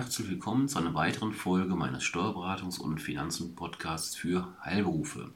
[0.00, 5.30] Herzlich willkommen zu einer weiteren Folge meines Steuerberatungs- und Finanzen-Podcasts für Heilberufe.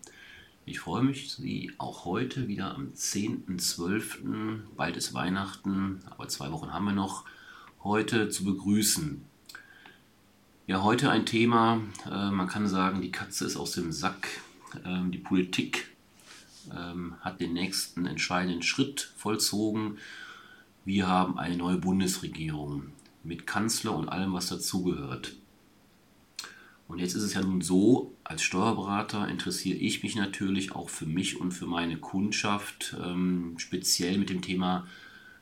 [0.64, 6.72] Ich freue mich, Sie auch heute wieder am 10.12., bald ist Weihnachten, aber zwei Wochen
[6.72, 7.26] haben wir noch,
[7.82, 9.22] heute zu begrüßen.
[10.66, 14.28] Ja, heute ein Thema, äh, man kann sagen, die Katze ist aus dem Sack.
[14.86, 15.94] Ähm, die Politik
[16.74, 19.98] ähm, hat den nächsten entscheidenden Schritt vollzogen.
[20.86, 25.36] Wir haben eine neue Bundesregierung mit Kanzler und allem, was dazugehört.
[26.86, 31.06] Und jetzt ist es ja nun so, als Steuerberater interessiere ich mich natürlich auch für
[31.06, 34.86] mich und für meine Kundschaft ähm, speziell mit dem Thema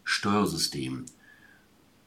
[0.04, 1.04] Steuersystem.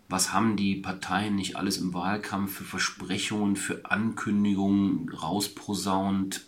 [0.07, 6.45] Was haben die Parteien nicht alles im Wahlkampf für Versprechungen, für Ankündigungen rausposaunt?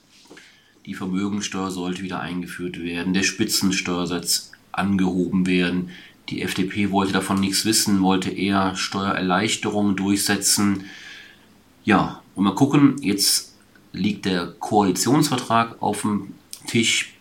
[0.85, 5.89] Die Vermögensteuer sollte wieder eingeführt werden, der Spitzensteuersatz angehoben werden.
[6.29, 10.85] Die FDP wollte davon nichts wissen, wollte eher Steuererleichterungen durchsetzen.
[11.85, 13.55] Ja, und mal gucken, jetzt
[13.93, 16.33] liegt der Koalitionsvertrag auf dem
[16.67, 17.13] Tisch.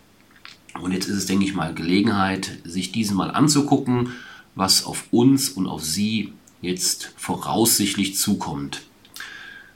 [0.81, 4.11] Und jetzt ist es, denke ich mal, Gelegenheit, sich diesen mal anzugucken,
[4.55, 8.81] was auf uns und auf Sie jetzt voraussichtlich zukommt.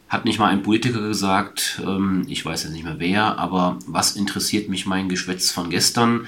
[0.10, 4.18] Hat nicht mal ein Politiker gesagt, ähm, ich weiß jetzt nicht mehr wer, aber was
[4.18, 6.28] interessiert mich mein Geschwätz von gestern?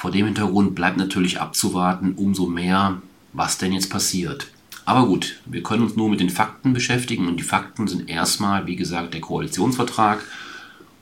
[0.00, 3.02] Vor dem Hintergrund bleibt natürlich abzuwarten, umso mehr,
[3.34, 4.46] was denn jetzt passiert.
[4.86, 8.66] Aber gut, wir können uns nur mit den Fakten beschäftigen und die Fakten sind erstmal,
[8.66, 10.24] wie gesagt, der Koalitionsvertrag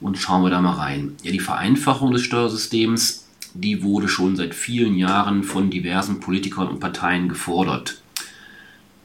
[0.00, 1.12] und schauen wir da mal rein.
[1.22, 6.80] Ja, die Vereinfachung des Steuersystems, die wurde schon seit vielen Jahren von diversen Politikern und
[6.80, 8.02] Parteien gefordert.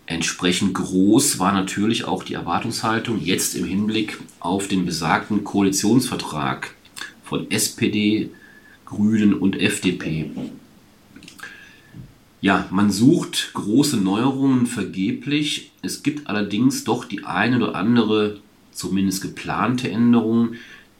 [0.07, 6.73] Entsprechend groß war natürlich auch die Erwartungshaltung jetzt im Hinblick auf den besagten Koalitionsvertrag
[7.23, 8.31] von SPD,
[8.95, 10.29] Grünen und FDP.
[12.41, 15.71] Ja, man sucht große Neuerungen vergeblich.
[15.81, 18.39] Es gibt allerdings doch die eine oder andere,
[18.71, 20.55] zumindest geplante Änderung,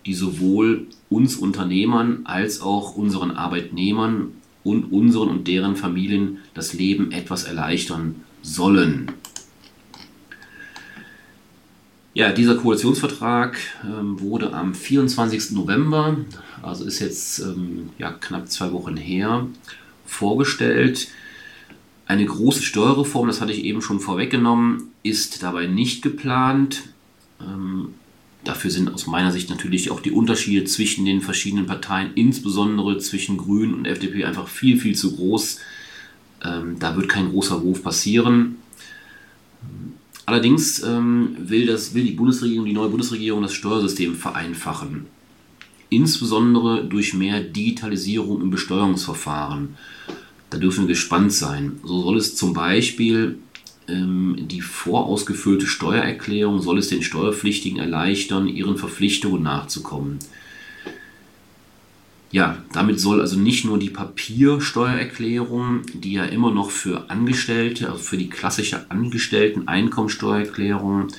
[0.06, 4.32] die sowohl uns Unternehmern als auch unseren Arbeitnehmern
[4.64, 9.12] und unseren und deren Familien das Leben etwas erleichtern sollen.
[12.16, 15.52] Ja, dieser Koalitionsvertrag ähm, wurde am 24.
[15.52, 16.18] November,
[16.62, 19.48] also ist jetzt ähm, ja, knapp zwei Wochen her,
[20.06, 21.08] vorgestellt.
[22.06, 26.84] Eine große Steuerreform, das hatte ich eben schon vorweggenommen, ist dabei nicht geplant.
[27.42, 27.96] Ähm,
[28.44, 33.38] dafür sind aus meiner Sicht natürlich auch die Unterschiede zwischen den verschiedenen Parteien, insbesondere zwischen
[33.38, 35.62] Grünen und FDP, einfach viel, viel zu groß.
[36.46, 38.58] Ähm, da wird kein großer Wurf passieren.
[40.26, 45.08] Allerdings ähm, will, das, will die Bundesregierung, die neue Bundesregierung das Steuersystem vereinfachen.
[45.90, 49.76] Insbesondere durch mehr Digitalisierung im Besteuerungsverfahren.
[50.50, 51.80] Da dürfen wir gespannt sein.
[51.84, 53.38] So soll es zum Beispiel
[53.88, 60.20] ähm, die vorausgefüllte Steuererklärung, soll es den Steuerpflichtigen erleichtern, ihren Verpflichtungen nachzukommen.
[62.34, 68.02] Ja, damit soll also nicht nur die Papiersteuererklärung, die ja immer noch für Angestellte, also
[68.02, 71.10] für die klassische Angestellten-Einkommensteuererklärung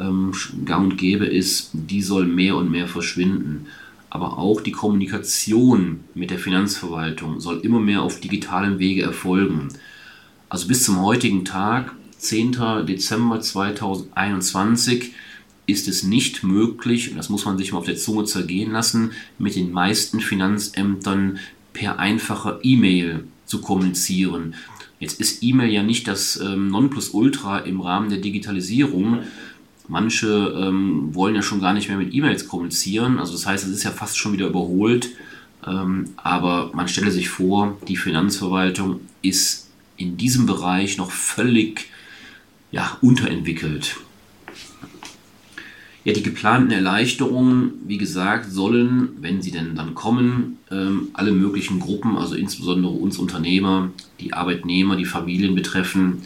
[0.00, 0.32] ähm,
[0.64, 3.66] gang und gäbe ist, die soll mehr und mehr verschwinden.
[4.10, 9.68] Aber auch die Kommunikation mit der Finanzverwaltung soll immer mehr auf digitalem Wege erfolgen.
[10.48, 12.84] Also bis zum heutigen Tag, 10.
[12.84, 15.12] Dezember 2021,
[15.68, 19.12] ist es nicht möglich, und das muss man sich mal auf der Zunge zergehen lassen,
[19.38, 21.38] mit den meisten Finanzämtern
[21.74, 24.54] per einfacher E-Mail zu kommunizieren.
[24.98, 29.20] Jetzt ist E-Mail ja nicht das ähm, Nonplusultra im Rahmen der Digitalisierung.
[29.86, 33.18] Manche ähm, wollen ja schon gar nicht mehr mit E-Mails kommunizieren.
[33.18, 35.10] Also das heißt, es ist ja fast schon wieder überholt.
[35.66, 39.68] Ähm, aber man stelle sich vor, die Finanzverwaltung ist
[39.98, 41.90] in diesem Bereich noch völlig
[42.72, 43.98] ja, unterentwickelt.
[46.08, 51.80] Ja, die geplanten Erleichterungen, wie gesagt, sollen, wenn sie denn dann kommen, ähm, alle möglichen
[51.80, 56.22] Gruppen, also insbesondere uns Unternehmer, die Arbeitnehmer, die Familien betreffen.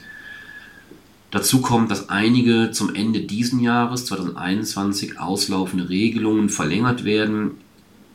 [1.32, 7.50] Dazu kommt, dass einige zum Ende diesen Jahres 2021 auslaufende Regelungen verlängert werden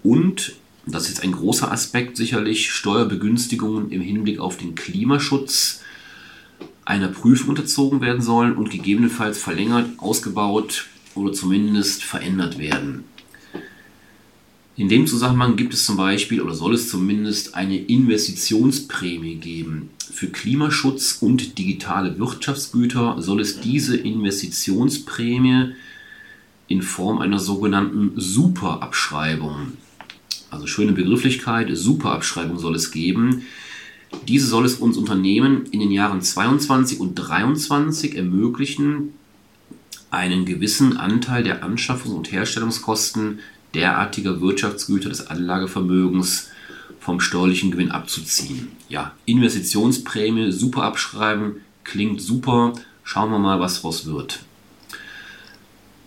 [0.04, 0.54] und,
[0.86, 5.81] das ist ein großer Aspekt sicherlich, Steuerbegünstigungen im Hinblick auf den Klimaschutz
[6.86, 10.86] einer Prüfung unterzogen werden sollen und gegebenenfalls verlängert, ausgebaut
[11.18, 13.04] oder zumindest verändert werden.
[14.78, 19.90] In dem Zusammenhang gibt es zum Beispiel oder soll es zumindest eine Investitionsprämie geben.
[20.12, 25.74] Für Klimaschutz und digitale Wirtschaftsgüter soll es diese Investitionsprämie
[26.68, 29.74] in Form einer sogenannten Superabschreibung,
[30.52, 33.44] also schöne Begrifflichkeit, Superabschreibung soll es geben.
[34.28, 39.14] Diese soll es uns Unternehmen in den Jahren 22 und 23 ermöglichen,
[40.12, 43.39] einen gewissen Anteil der Anschaffungs- und Herstellungskosten
[43.74, 46.50] derartiger Wirtschaftsgüter des Anlagevermögens
[47.00, 48.69] vom steuerlichen Gewinn abzuziehen.
[48.89, 52.74] Ja, Investitionsprämie super abschreiben, klingt super.
[53.04, 54.39] Schauen wir mal, was daraus wird.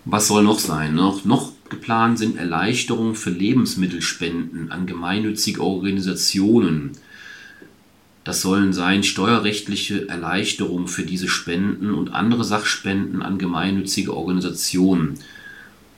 [0.05, 0.95] Was soll noch sein?
[0.95, 6.93] Noch, noch geplant sind Erleichterungen für Lebensmittelspenden an gemeinnützige Organisationen.
[8.25, 15.19] Das sollen sein steuerrechtliche Erleichterungen für diese Spenden und andere Sachspenden an gemeinnützige Organisationen.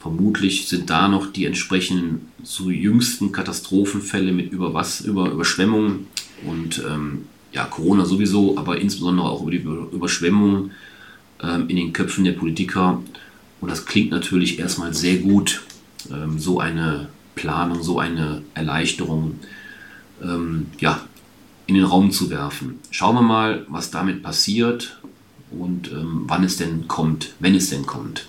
[0.01, 6.07] Vermutlich sind da noch die entsprechenden zu jüngsten Katastrophenfälle mit Überwas über Überschwemmungen
[6.45, 10.73] und ähm, ja, Corona sowieso, aber insbesondere auch über die Überschwemmungen
[11.43, 13.03] ähm, in den Köpfen der Politiker.
[13.61, 15.63] Und das klingt natürlich erstmal sehr gut,
[16.11, 19.39] ähm, so eine Planung, so eine Erleichterung
[20.23, 21.01] ähm, ja,
[21.73, 22.81] in den Raum zu werfen.
[22.91, 25.01] Schauen wir mal, was damit passiert
[25.51, 28.27] und ähm, wann es denn kommt, wenn es denn kommt.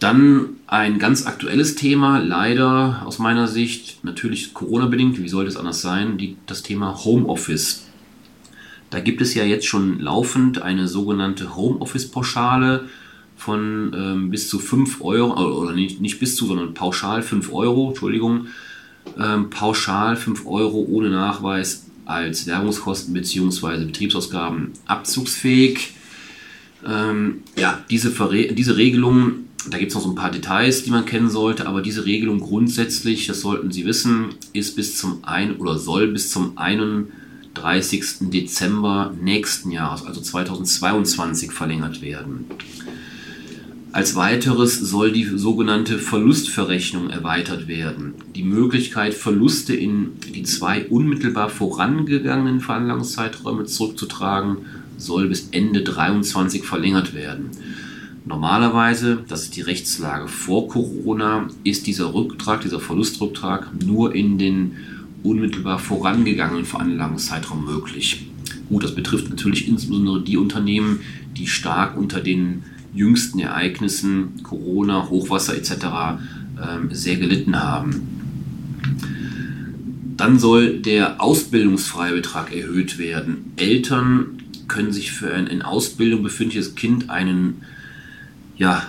[0.00, 5.80] Dann ein ganz aktuelles Thema, leider aus meiner Sicht, natürlich Corona-bedingt, wie soll das anders
[5.80, 7.86] sein, die, das Thema Homeoffice.
[8.90, 12.84] Da gibt es ja jetzt schon laufend eine sogenannte Homeoffice-Pauschale
[13.36, 17.50] von ähm, bis zu 5 Euro, äh, oder nicht, nicht bis zu, sondern pauschal 5
[17.50, 18.48] Euro, Entschuldigung,
[19.18, 23.84] ähm, pauschal 5 Euro ohne Nachweis als Werbungskosten bzw.
[23.84, 25.94] Betriebsausgaben abzugsfähig.
[26.86, 28.10] Ähm, ja, diese,
[28.54, 31.82] diese Regelung da gibt es noch so ein paar Details, die man kennen sollte, aber
[31.82, 36.56] diese Regelung grundsätzlich, das sollten Sie wissen, ist bis zum ein oder soll bis zum
[36.56, 37.10] 31.
[38.30, 42.46] Dezember nächsten Jahres, also 2022, verlängert werden.
[43.92, 48.14] Als weiteres soll die sogenannte Verlustverrechnung erweitert werden.
[48.36, 54.58] Die Möglichkeit, Verluste in die zwei unmittelbar vorangegangenen Veranlagungszeiträume zurückzutragen,
[54.96, 57.50] soll bis Ende 2023 verlängert werden.
[58.24, 64.76] Normalerweise, das ist die Rechtslage vor Corona, ist dieser Rücktrag, dieser Verlustrücktrag nur in den
[65.24, 68.28] unmittelbar vorangegangenen Veranlagungszeitraum möglich.
[68.68, 71.00] Gut, das betrifft natürlich insbesondere die Unternehmen,
[71.36, 75.72] die stark unter den jüngsten Ereignissen, Corona, Hochwasser etc.
[76.62, 78.18] Ähm, sehr gelitten haben.
[80.16, 83.52] Dann soll der Ausbildungsfreibetrag erhöht werden.
[83.56, 87.62] Eltern können sich für ein in Ausbildung befindliches Kind einen
[88.60, 88.86] ja,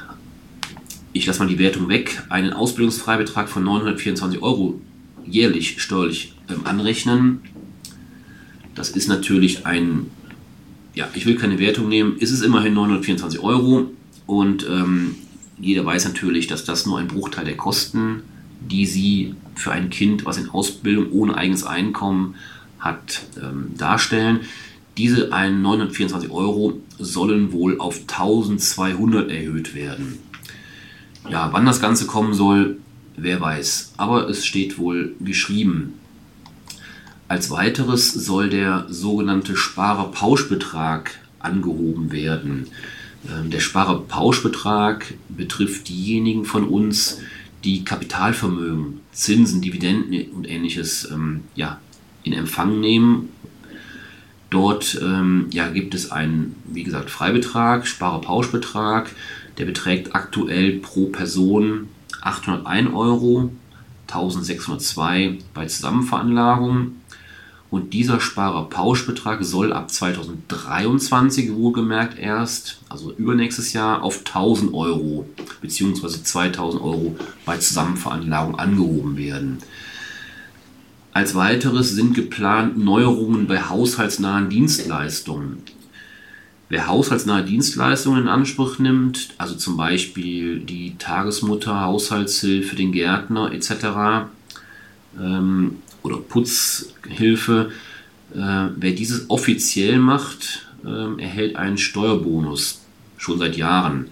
[1.13, 4.81] ich lasse mal die Wertung weg, einen Ausbildungsfreibetrag von 924 Euro
[5.25, 7.39] jährlich steuerlich ähm, anrechnen.
[8.75, 10.07] Das ist natürlich ein,
[10.93, 13.91] ja, ich will keine Wertung nehmen, ist es immerhin 924 Euro
[14.25, 15.15] und ähm,
[15.59, 18.23] jeder weiß natürlich, dass das nur ein Bruchteil der Kosten,
[18.59, 22.35] die Sie für ein Kind, was in Ausbildung ohne eigenes Einkommen
[22.79, 24.41] hat, ähm, darstellen.
[24.97, 30.19] Diese 924 Euro sollen wohl auf 1200 erhöht werden.
[31.29, 32.77] Ja, wann das Ganze kommen soll,
[33.15, 33.93] wer weiß.
[33.97, 35.93] Aber es steht wohl geschrieben.
[37.31, 42.67] Als weiteres soll der sogenannte Sparerpauschbetrag angehoben werden.
[43.25, 47.19] Ähm, der Sparerpauschbetrag betrifft diejenigen von uns,
[47.63, 51.79] die Kapitalvermögen, Zinsen, Dividenden und ähnliches ähm, ja,
[52.23, 53.29] in Empfang nehmen
[54.49, 59.09] Dort ähm, ja, gibt es einen, wie gesagt, Freibetrag, Sparerpauschbetrag.
[59.57, 61.87] Der beträgt aktuell pro Person
[62.21, 63.53] 801 Euro,
[64.07, 66.97] 1602 bei Zusammenveranlagung.
[67.71, 75.25] Und dieser Sparerpauschbetrag soll ab 2023 wohlgemerkt erst, also übernächstes Jahr, auf 1000 Euro
[75.61, 76.21] bzw.
[76.21, 79.59] 2000 Euro bei Zusammenveranlagung angehoben werden.
[81.13, 85.59] Als weiteres sind geplant Neuerungen bei haushaltsnahen Dienstleistungen.
[86.67, 94.27] Wer haushaltsnahe Dienstleistungen in Anspruch nimmt, also zum Beispiel die Tagesmutter, Haushaltshilfe, den Gärtner etc.
[96.03, 97.71] oder Putzhilfe,
[98.33, 102.81] äh, wer dieses offiziell macht, äh, erhält einen Steuerbonus
[103.17, 104.11] schon seit Jahren.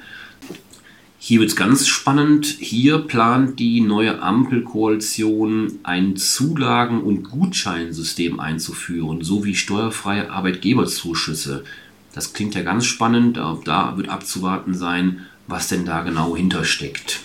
[1.22, 2.46] Hier wird es ganz spannend.
[2.46, 11.66] Hier plant die neue Ampelkoalition ein Zulagen- und Gutscheinsystem einzuführen, sowie steuerfreie Arbeitgeberzuschüsse.
[12.14, 13.38] Das klingt ja ganz spannend.
[13.38, 17.20] Da wird abzuwarten sein, was denn da genau hintersteckt.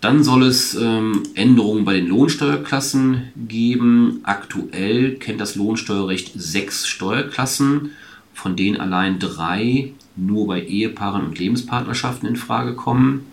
[0.00, 4.20] Dann soll es ähm, Änderungen bei den Lohnsteuerklassen geben.
[4.22, 7.90] Aktuell kennt das Lohnsteuerrecht sechs Steuerklassen,
[8.32, 13.26] von denen allein drei nur bei Ehepaaren und Lebenspartnerschaften in Frage kommen.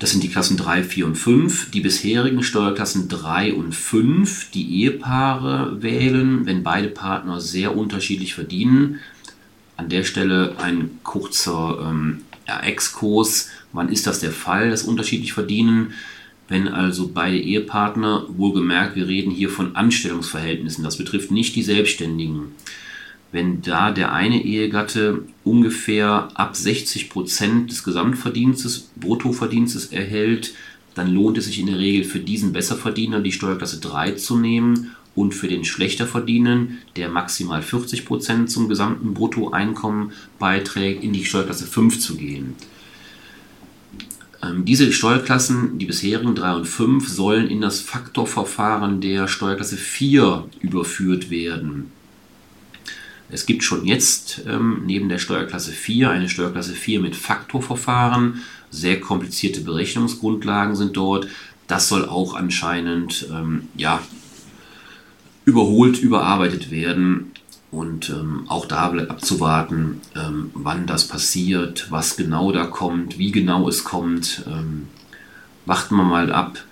[0.00, 1.70] Das sind die Klassen 3, 4 und 5.
[1.70, 8.98] Die bisherigen Steuerklassen 3 und 5, die Ehepaare wählen, wenn beide Partner sehr unterschiedlich verdienen.
[9.76, 12.22] An der Stelle ein kurzer ähm,
[12.64, 13.48] Exkurs.
[13.72, 15.92] Wann ist das der Fall, das unterschiedlich verdienen?
[16.48, 22.52] Wenn also beide Ehepartner, wohlgemerkt, wir reden hier von Anstellungsverhältnissen, das betrifft nicht die Selbstständigen.
[23.30, 30.52] Wenn da der eine Ehegatte ungefähr ab 60 Prozent des Gesamtverdienstes, Bruttoverdienstes erhält,
[30.94, 34.90] dann lohnt es sich in der Regel für diesen Besserverdiener die Steuerklasse 3 zu nehmen
[35.14, 41.66] und für den Schlechterverdienen, der maximal 40 Prozent zum gesamten Bruttoeinkommen beiträgt, in die Steuerklasse
[41.66, 42.54] 5 zu gehen.
[44.42, 50.46] Ähm, diese Steuerklassen, die bisherigen 3 und 5, sollen in das Faktorverfahren der Steuerklasse 4
[50.60, 51.92] überführt werden.
[53.30, 58.42] Es gibt schon jetzt ähm, neben der Steuerklasse 4 eine Steuerklasse 4 mit Faktorverfahren.
[58.70, 61.28] Sehr komplizierte Berechnungsgrundlagen sind dort.
[61.66, 64.02] Das soll auch anscheinend ähm, ja,
[65.46, 67.31] überholt, überarbeitet werden.
[67.72, 73.32] Und ähm, auch da bleibt abzuwarten, ähm, wann das passiert, was genau da kommt, wie
[73.32, 74.44] genau es kommt.
[74.46, 74.88] Ähm,
[75.64, 76.62] warten wir mal ab,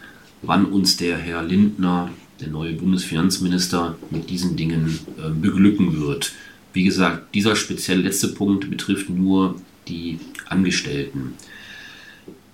[0.42, 6.32] wann uns der Herr Lindner, der neue Bundesfinanzminister, mit diesen Dingen äh, beglücken wird.
[6.74, 9.54] Wie gesagt, dieser speziell letzte Punkt betrifft nur
[9.88, 11.32] die Angestellten.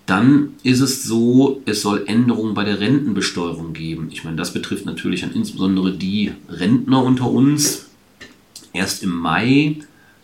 [0.07, 4.07] Dann ist es so, es soll Änderungen bei der Rentenbesteuerung geben.
[4.13, 7.86] Ich meine, das betrifft natürlich insbesondere die Rentner unter uns.
[8.77, 9.79] Erst im Mai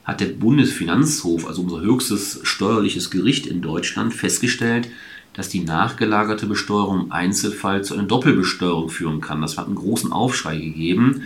[0.05, 4.91] hat der Bundesfinanzhof, also unser höchstes steuerliches Gericht in Deutschland, festgestellt,
[5.33, 9.41] dass die nachgelagerte Besteuerung im Einzelfall zu einer Doppelbesteuerung führen kann.
[9.41, 11.23] Das hat einen großen Aufschrei gegeben.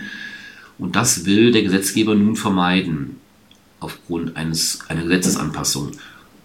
[0.77, 3.17] Und das will der Gesetzgeber nun vermeiden
[3.81, 5.91] aufgrund eines, einer Gesetzesanpassung.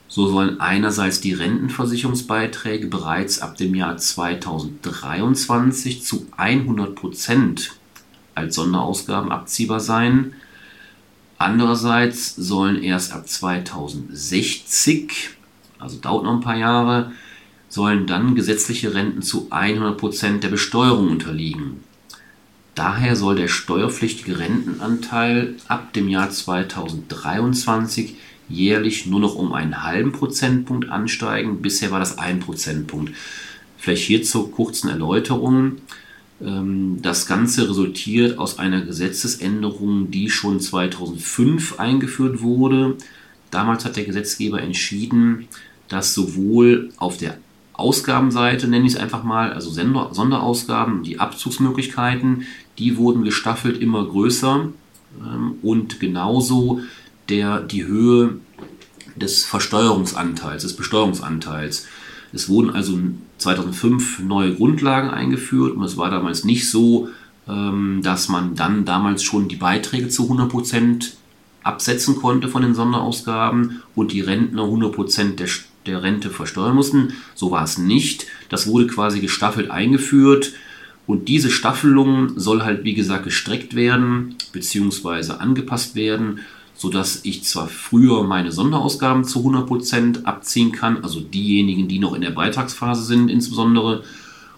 [0.08, 7.76] So sollen einerseits die Rentenversicherungsbeiträge bereits ab dem Jahr 2023 zu 100 Prozent
[8.34, 10.34] als Sonderausgaben abziehbar sein.
[11.42, 15.30] Andererseits sollen erst ab 2060,
[15.80, 17.10] also dauert noch ein paar Jahre,
[17.68, 21.82] sollen dann gesetzliche Renten zu 100 Prozent der Besteuerung unterliegen.
[22.76, 28.14] Daher soll der steuerpflichtige Rentenanteil ab dem Jahr 2023
[28.48, 31.60] jährlich nur noch um einen halben Prozentpunkt ansteigen.
[31.60, 33.16] Bisher war das ein Prozentpunkt.
[33.78, 35.78] Vielleicht hier zur kurzen Erläuterung.
[36.44, 42.96] Ähm, das Ganze resultiert aus einer Gesetzesänderung, die schon 2005 eingeführt wurde.
[43.50, 45.48] Damals hat der Gesetzgeber entschieden,
[45.88, 47.36] dass sowohl auf der
[47.74, 52.46] Ausgabenseite, nenne ich es einfach mal, also Sonderausgaben, die Abzugsmöglichkeiten,
[52.78, 54.68] die wurden gestaffelt immer größer
[55.20, 56.80] ähm, und genauso
[57.28, 58.38] der, die Höhe
[59.16, 61.86] des Versteuerungsanteils, des Besteuerungsanteils.
[62.32, 62.98] Es wurden also
[63.42, 67.08] 2005 neue Grundlagen eingeführt und es war damals nicht so,
[67.48, 71.12] ähm, dass man dann damals schon die Beiträge zu 100%
[71.62, 75.48] absetzen konnte von den Sonderausgaben und die Rentner 100% der
[75.86, 77.14] der Rente versteuern mussten.
[77.34, 78.26] So war es nicht.
[78.48, 80.52] Das wurde quasi gestaffelt eingeführt.
[81.06, 85.32] Und diese Staffelung soll halt, wie gesagt, gestreckt werden bzw.
[85.32, 86.40] angepasst werden,
[86.82, 92.22] sodass ich zwar früher meine Sonderausgaben zu 100% abziehen kann, also diejenigen, die noch in
[92.22, 94.02] der Beitragsphase sind insbesondere,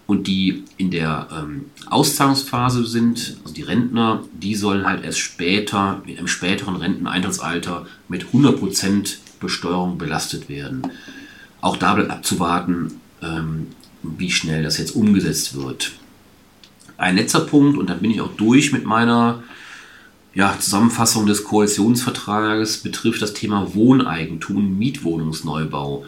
[0.07, 6.03] und die in der ähm, Auszahlungsphase sind, also die Rentner, die sollen halt erst später,
[6.07, 10.91] im späteren Renteneintrittsalter mit 100% Besteuerung belastet werden.
[11.61, 13.67] Auch da bleibt abzuwarten, ähm,
[14.03, 15.93] wie schnell das jetzt umgesetzt wird.
[16.97, 19.43] Ein letzter Punkt, und dann bin ich auch durch mit meiner
[20.35, 26.05] ja, Zusammenfassung des Koalitionsvertrages, betrifft das Thema Wohneigentum, Mietwohnungsneubau.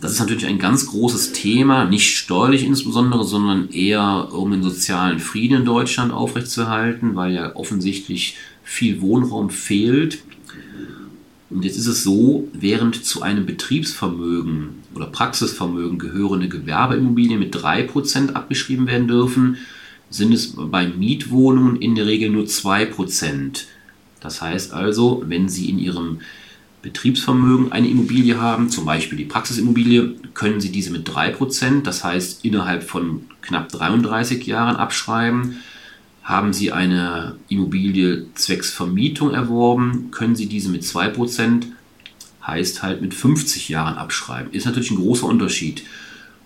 [0.00, 5.18] Das ist natürlich ein ganz großes Thema, nicht steuerlich insbesondere, sondern eher um den sozialen
[5.18, 10.18] Frieden in Deutschland aufrechtzuerhalten, weil ja offensichtlich viel Wohnraum fehlt.
[11.48, 18.32] Und jetzt ist es so, während zu einem Betriebsvermögen oder Praxisvermögen gehörende Gewerbeimmobilien mit 3%
[18.32, 19.56] abgeschrieben werden dürfen,
[20.10, 23.64] sind es bei Mietwohnungen in der Regel nur 2%.
[24.20, 26.20] Das heißt also, wenn Sie in Ihrem
[26.82, 32.44] Betriebsvermögen eine Immobilie haben, zum Beispiel die Praxisimmobilie, können Sie diese mit 3%, das heißt
[32.44, 35.56] innerhalb von knapp 33 Jahren abschreiben.
[36.22, 41.64] Haben Sie eine Immobilie zwecks Vermietung erworben, können Sie diese mit 2%,
[42.46, 44.52] heißt halt mit 50 Jahren abschreiben.
[44.52, 45.82] Ist natürlich ein großer Unterschied.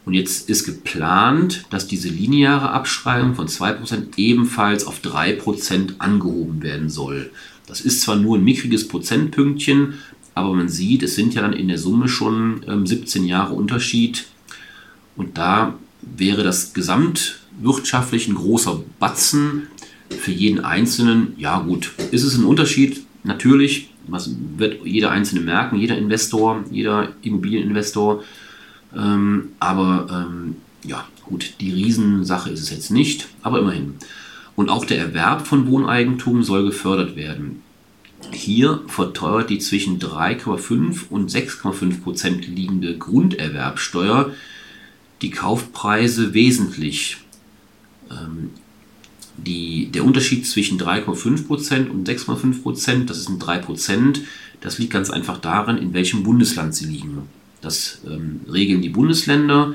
[0.04, 6.90] Und jetzt ist geplant, dass diese lineare Abschreibung von 2% ebenfalls auf 3% angehoben werden
[6.90, 7.30] soll.
[7.66, 9.94] Das ist zwar nur ein mickriges Prozentpünktchen,
[10.34, 14.26] aber man sieht, es sind ja dann in der Summe schon ähm, 17 Jahre Unterschied.
[15.16, 19.68] Und da wäre das gesamtwirtschaftlich ein großer Batzen
[20.10, 21.34] für jeden Einzelnen.
[21.36, 23.04] Ja gut, ist es ein Unterschied?
[23.24, 28.24] Natürlich, was wird jeder Einzelne merken, jeder Investor, jeder Immobilieninvestor.
[28.96, 33.94] Ähm, aber ähm, ja, gut, die Riesensache ist es jetzt nicht, aber immerhin.
[34.54, 37.62] Und auch der Erwerb von Wohneigentum soll gefördert werden.
[38.30, 44.32] Hier verteuert die zwischen 3,5 und 6,5 Prozent liegende Grunderwerbsteuer
[45.22, 47.18] die Kaufpreise wesentlich.
[48.10, 48.50] Ähm,
[49.38, 54.20] die, der Unterschied zwischen 3,5 Prozent und 6,5%, Prozent, das sind 3%, Prozent,
[54.60, 57.28] das liegt ganz einfach daran, in welchem Bundesland sie liegen.
[57.62, 59.74] Das ähm, regeln die Bundesländer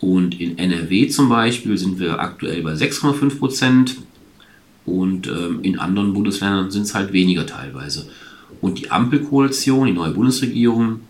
[0.00, 3.96] und in NRW zum Beispiel sind wir aktuell bei 6,5 Prozent
[4.86, 8.08] und ähm, in anderen Bundesländern sind es halt weniger teilweise.
[8.60, 11.00] Und die Ampelkoalition, die neue Bundesregierung,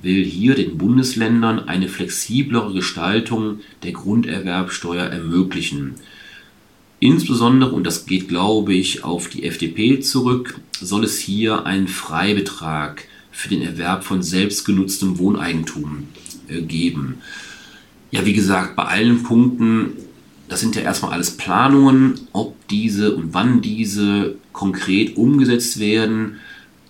[0.00, 5.94] will hier den Bundesländern eine flexiblere Gestaltung der Grunderwerbsteuer ermöglichen.
[7.00, 13.04] Insbesondere, und das geht, glaube ich, auf die FDP zurück, soll es hier einen Freibetrag
[13.38, 16.08] für den Erwerb von selbstgenutztem Wohneigentum
[16.48, 17.18] äh, geben.
[18.10, 19.92] Ja, wie gesagt, bei allen Punkten,
[20.48, 26.38] das sind ja erstmal alles Planungen, ob diese und wann diese konkret umgesetzt werden.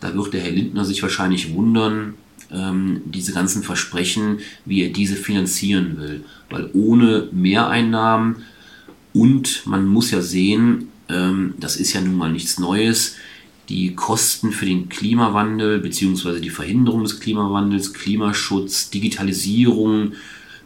[0.01, 2.15] Da wird der Herr Lindner sich wahrscheinlich wundern,
[2.51, 6.25] ähm, diese ganzen Versprechen, wie er diese finanzieren will.
[6.49, 8.37] Weil ohne Mehreinnahmen
[9.13, 13.17] und man muss ja sehen, ähm, das ist ja nun mal nichts Neues,
[13.69, 16.41] die Kosten für den Klimawandel bzw.
[16.41, 20.13] die Verhinderung des Klimawandels, Klimaschutz, Digitalisierung,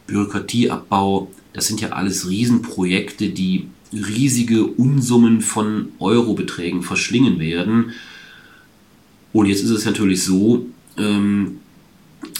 [0.06, 7.92] Bürokratieabbau, das sind ja alles Riesenprojekte, die riesige Unsummen von Eurobeträgen verschlingen werden.
[9.32, 11.58] Und jetzt ist es natürlich so, ähm,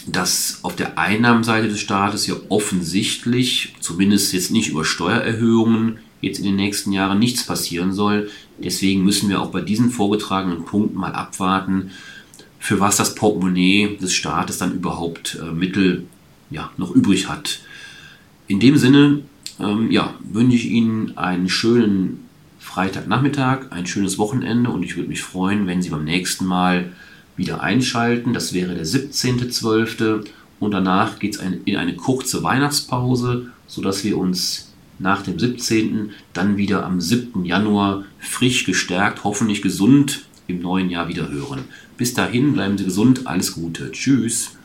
[0.07, 6.44] dass auf der Einnahmenseite des Staates ja offensichtlich, zumindest jetzt nicht über Steuererhöhungen, jetzt in
[6.46, 8.30] den nächsten Jahren nichts passieren soll.
[8.58, 11.90] Deswegen müssen wir auch bei diesen vorgetragenen Punkten mal abwarten,
[12.58, 16.06] für was das Portemonnaie des Staates dann überhaupt äh, Mittel
[16.50, 17.58] ja, noch übrig hat.
[18.46, 19.22] In dem Sinne
[19.58, 22.28] ähm, ja, wünsche ich Ihnen einen schönen
[22.61, 26.92] Freitagnachmittag, ein schönes Wochenende und ich würde mich freuen, wenn Sie beim nächsten Mal
[27.37, 28.32] wieder einschalten.
[28.32, 30.26] Das wäre der 17.12.
[30.61, 34.71] Und danach geht es in eine kurze Weihnachtspause, sodass wir uns
[35.03, 36.11] nach dem 17.
[36.33, 37.45] dann wieder am 7.
[37.45, 41.65] Januar frisch gestärkt, hoffentlich gesund im neuen Jahr wieder hören.
[41.97, 43.93] Bis dahin bleiben Sie gesund, alles Gute.
[43.93, 44.57] Tschüss.